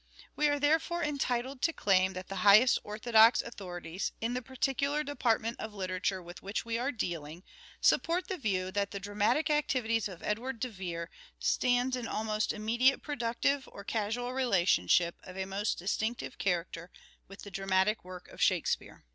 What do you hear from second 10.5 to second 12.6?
de Vere stands in almost